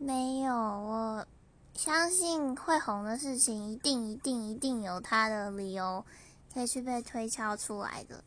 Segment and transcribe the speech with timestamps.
[0.00, 1.26] 没有我
[1.74, 6.04] 相信会红的事情一定一定一定有它的理由
[6.54, 8.22] 可以去被推敲出来的。